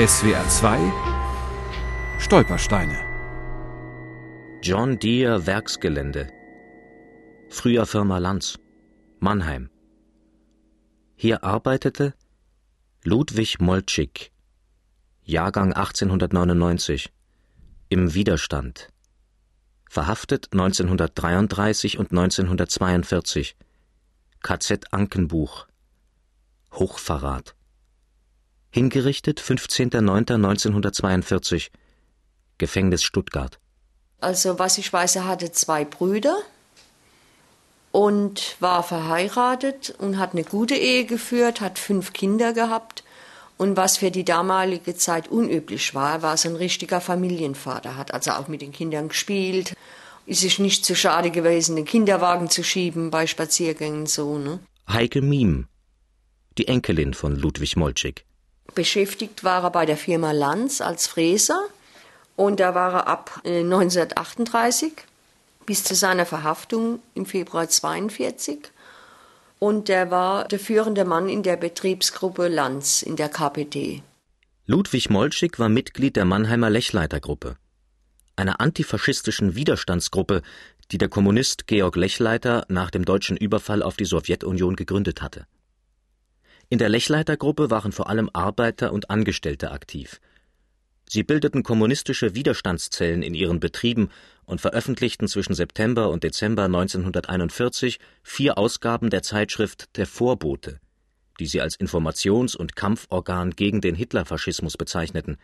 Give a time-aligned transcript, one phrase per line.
[0.00, 0.92] SWR 2
[2.18, 2.98] Stolpersteine.
[4.62, 6.32] John Deere Werksgelände.
[7.50, 8.58] Früher Firma Lanz
[9.18, 9.68] Mannheim.
[11.16, 12.14] Hier arbeitete
[13.04, 14.32] Ludwig Moltschik
[15.22, 17.12] Jahrgang 1899
[17.90, 18.88] im Widerstand.
[19.86, 23.54] Verhaftet 1933 und 1942
[24.40, 25.66] KZ Ankenbuch.
[26.72, 27.54] Hochverrat
[28.70, 31.70] Hingerichtet 15.09.1942
[32.58, 33.58] Gefängnis Stuttgart.
[34.20, 36.36] Also was ich weiß, er hatte zwei Brüder
[37.90, 43.02] und war verheiratet und hat eine gute Ehe geführt, hat fünf Kinder gehabt
[43.60, 48.30] und was für die damalige Zeit unüblich war, war so ein richtiger Familienvater, hat also
[48.30, 49.74] auch mit den Kindern gespielt,
[50.24, 54.38] ist sich nicht zu schade gewesen, den Kinderwagen zu schieben bei Spaziergängen so.
[54.38, 54.60] Ne?
[54.88, 55.66] Heike Miem,
[56.56, 58.24] die Enkelin von Ludwig Moltschik.
[58.74, 61.60] Beschäftigt war er bei der Firma Lanz als Fräser
[62.36, 64.94] und da war er ab 1938 äh,
[65.66, 68.70] bis zu seiner Verhaftung im Februar 1942
[69.58, 74.02] und er war der führende Mann in der Betriebsgruppe Lanz in der KPD.
[74.66, 77.56] Ludwig Moltschik war Mitglied der Mannheimer Lechleitergruppe,
[78.36, 80.42] einer antifaschistischen Widerstandsgruppe,
[80.92, 85.46] die der Kommunist Georg Lechleiter nach dem deutschen Überfall auf die Sowjetunion gegründet hatte.
[86.72, 90.20] In der Lechleitergruppe waren vor allem Arbeiter und Angestellte aktiv.
[91.08, 94.08] Sie bildeten kommunistische Widerstandszellen in ihren Betrieben
[94.44, 100.78] und veröffentlichten zwischen September und Dezember 1941 vier Ausgaben der Zeitschrift Der Vorbote,
[101.40, 105.38] die sie als Informations- und Kampforgan gegen den Hitlerfaschismus bezeichneten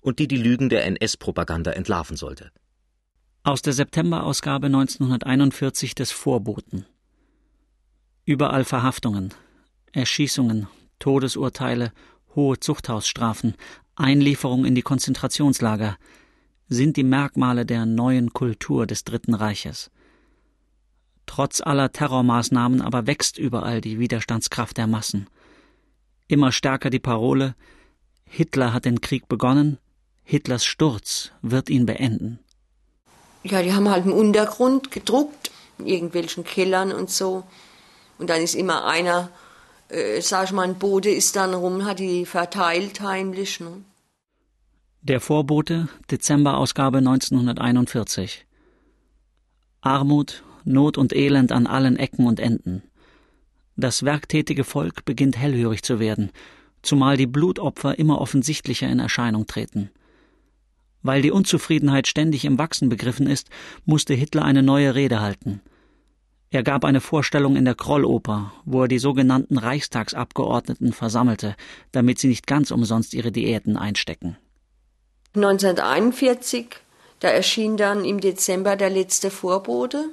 [0.00, 2.52] und die die Lügen der NS-Propaganda entlarven sollte.
[3.42, 6.86] Aus der September-Ausgabe 1941 des Vorboten.
[8.24, 9.34] Überall Verhaftungen,
[9.92, 11.92] Erschießungen, Todesurteile,
[12.34, 13.54] hohe Zuchthausstrafen,
[13.96, 15.96] Einlieferung in die Konzentrationslager
[16.68, 19.90] sind die Merkmale der neuen Kultur des Dritten Reiches.
[21.26, 25.28] Trotz aller Terrormaßnahmen aber wächst überall die Widerstandskraft der Massen.
[26.26, 27.54] Immer stärker die Parole
[28.30, 29.78] Hitler hat den Krieg begonnen,
[30.22, 32.38] Hitlers Sturz wird ihn beenden.
[33.42, 37.44] Ja, die haben halt im Untergrund gedruckt, in irgendwelchen Kellern und so.
[38.18, 39.30] Und dann ist immer einer
[39.88, 43.60] äh, sag ich mal, ein Bote ist dann rum, hat die verteilt heimlich.
[43.60, 43.82] Ne?
[45.02, 48.46] Der Vorbote, Dezemberausgabe 1941.
[49.80, 52.82] Armut, Not und Elend an allen Ecken und Enden.
[53.76, 56.30] Das werktätige Volk beginnt hellhörig zu werden,
[56.82, 59.90] zumal die Blutopfer immer offensichtlicher in Erscheinung treten.
[61.02, 63.48] Weil die Unzufriedenheit ständig im Wachsen begriffen ist,
[63.84, 65.60] musste Hitler eine neue Rede halten–
[66.50, 71.56] er gab eine Vorstellung in der Krolloper, wo er die sogenannten Reichstagsabgeordneten versammelte,
[71.92, 74.38] damit sie nicht ganz umsonst ihre Diäten einstecken.
[75.34, 76.68] 1941,
[77.20, 80.10] da erschien dann im Dezember der letzte Vorbote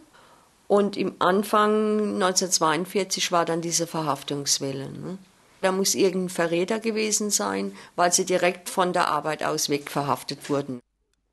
[0.67, 4.91] und im Anfang 1942 war dann diese Verhaftungswelle.
[4.91, 5.17] Ne?
[5.61, 10.49] Da muss irgendein Verräter gewesen sein, weil sie direkt von der Arbeit aus weg verhaftet
[10.49, 10.79] wurden.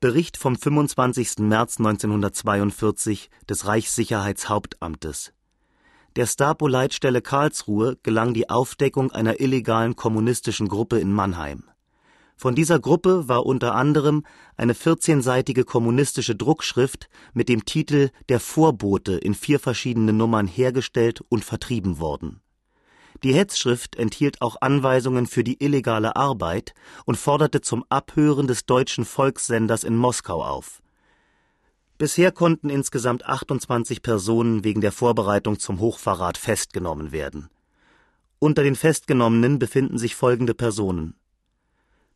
[0.03, 1.37] Bericht vom 25.
[1.37, 5.31] März 1942 des Reichssicherheitshauptamtes.
[6.17, 11.69] Der Stapo-Leitstelle Karlsruhe gelang die Aufdeckung einer illegalen kommunistischen Gruppe in Mannheim.
[12.35, 14.25] Von dieser Gruppe war unter anderem
[14.57, 21.45] eine 14-seitige kommunistische Druckschrift mit dem Titel Der Vorbote in vier verschiedenen Nummern hergestellt und
[21.45, 22.41] vertrieben worden
[23.23, 26.73] die Hetzschrift enthielt auch Anweisungen für die illegale Arbeit
[27.05, 30.81] und forderte zum Abhören des deutschen Volkssenders in Moskau auf.
[31.97, 37.49] Bisher konnten insgesamt 28 Personen wegen der Vorbereitung zum Hochverrat festgenommen werden.
[38.39, 41.15] Unter den Festgenommenen befinden sich folgende Personen: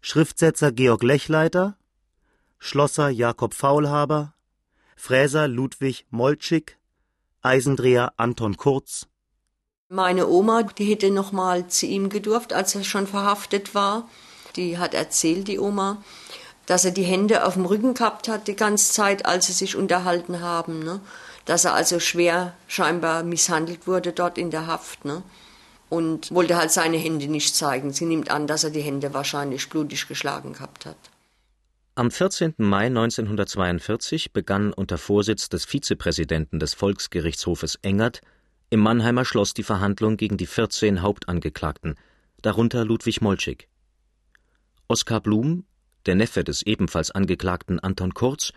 [0.02, 1.78] Schriftsetzer Georg Lechleiter,
[2.60, 4.34] Schlosser Jakob Faulhaber,
[4.98, 6.80] Fräser Ludwig Moltschik,
[7.42, 9.08] Eisendreher Anton Kurz,
[9.90, 14.08] meine Oma, die hätte noch mal zu ihm gedurft, als er schon verhaftet war.
[14.56, 16.04] Die hat erzählt, die Oma,
[16.66, 19.76] dass er die Hände auf dem Rücken gehabt hat die ganze Zeit, als sie sich
[19.76, 20.80] unterhalten haben.
[20.80, 21.00] Ne?
[21.46, 25.06] Dass er also schwer scheinbar misshandelt wurde dort in der Haft.
[25.06, 25.24] Ne?
[25.90, 27.94] Und wollte halt seine Hände nicht zeigen.
[27.94, 30.98] Sie nimmt an, dass er die Hände wahrscheinlich blutig geschlagen gehabt hat.
[31.96, 32.56] Am 14.
[32.58, 38.22] Mai 1942 begann unter Vorsitz des Vizepräsidenten des Volksgerichtshofes Engert
[38.70, 41.96] im Mannheimer Schloss die Verhandlung gegen die 14 Hauptangeklagten,
[42.42, 43.70] darunter Ludwig Moltschik.
[44.88, 45.66] Oskar Blum,
[46.06, 48.52] der Neffe des ebenfalls Angeklagten Anton Kurz,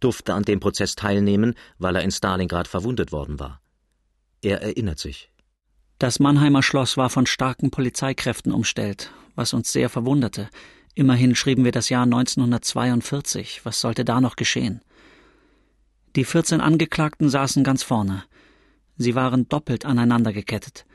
[0.00, 3.60] durfte an dem Prozess teilnehmen, weil er in Stalingrad verwundet worden war.
[4.42, 5.30] Er erinnert sich.
[5.98, 10.50] Das Mannheimer Schloss war von starken Polizeikräften umstellt, was uns sehr verwunderte.
[10.94, 13.64] Immerhin schrieben wir das Jahr 1942.
[13.64, 14.82] Was sollte da noch geschehen?
[16.16, 18.24] Die 14 Angeklagten saßen ganz vorne.
[18.96, 20.86] Sie waren doppelt aneinander gekettet.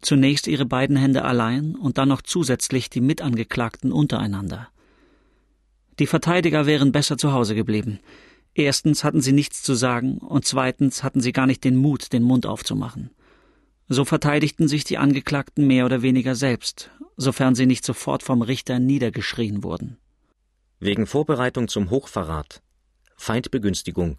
[0.00, 4.68] Zunächst ihre beiden Hände allein und dann noch zusätzlich die Mitangeklagten untereinander.
[5.98, 8.00] Die Verteidiger wären besser zu Hause geblieben.
[8.54, 12.22] Erstens hatten sie nichts zu sagen und zweitens hatten sie gar nicht den Mut, den
[12.22, 13.10] Mund aufzumachen.
[13.88, 18.78] So verteidigten sich die Angeklagten mehr oder weniger selbst, sofern sie nicht sofort vom Richter
[18.78, 19.98] niedergeschrien wurden.
[20.78, 22.62] Wegen Vorbereitung zum Hochverrat,
[23.16, 24.16] Feindbegünstigung,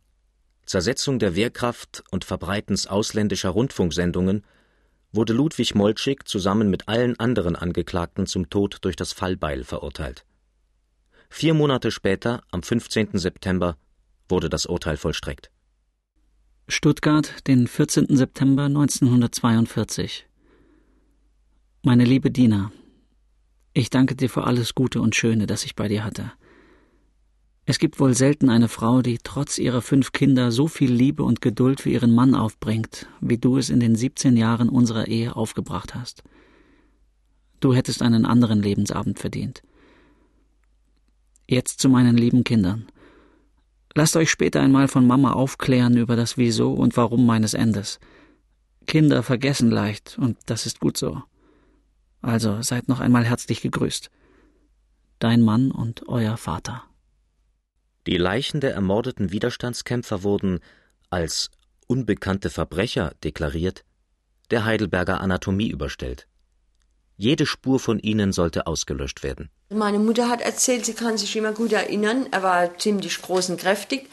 [0.71, 4.45] Zersetzung der Wehrkraft und Verbreitens ausländischer Rundfunksendungen
[5.12, 10.25] wurde Ludwig Moltschig zusammen mit allen anderen Angeklagten zum Tod durch das Fallbeil verurteilt.
[11.29, 13.18] Vier Monate später, am 15.
[13.18, 13.75] September,
[14.29, 15.51] wurde das Urteil vollstreckt.
[16.69, 18.15] Stuttgart, den 14.
[18.15, 20.25] September 1942.
[21.81, 22.71] Meine liebe Dina,
[23.73, 26.31] ich danke dir für alles Gute und Schöne, das ich bei dir hatte.
[27.66, 31.42] Es gibt wohl selten eine Frau, die trotz ihrer fünf Kinder so viel Liebe und
[31.42, 35.94] Geduld für ihren Mann aufbringt, wie du es in den 17 Jahren unserer Ehe aufgebracht
[35.94, 36.24] hast.
[37.60, 39.62] Du hättest einen anderen Lebensabend verdient.
[41.48, 42.88] Jetzt zu meinen lieben Kindern.
[43.94, 48.00] Lasst euch später einmal von Mama aufklären über das Wieso und Warum meines Endes.
[48.88, 51.22] Kinder vergessen leicht, und das ist gut so.
[52.22, 54.10] Also seid noch einmal herzlich gegrüßt.
[55.19, 56.84] Dein Mann und euer Vater.
[58.07, 60.59] Die Leichen der ermordeten Widerstandskämpfer wurden
[61.09, 61.51] als
[61.88, 63.83] unbekannte Verbrecher deklariert,
[64.50, 66.27] der Heidelberger Anatomie überstellt.
[67.15, 69.50] Jede Spur von ihnen sollte ausgelöscht werden.
[69.69, 73.59] Meine Mutter hat erzählt, sie kann sich immer gut erinnern, er war ziemlich groß und
[73.59, 74.09] kräftig,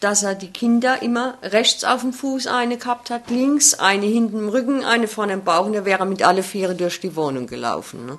[0.00, 4.38] dass er die Kinder immer rechts auf dem Fuß eine gehabt hat, links, eine hinten
[4.38, 7.46] im Rücken, eine vorne im Bauch und er wäre mit alle Viere durch die Wohnung
[7.46, 8.06] gelaufen.
[8.06, 8.18] Ne?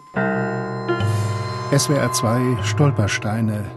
[1.75, 3.76] SWR 2 Stolpersteine.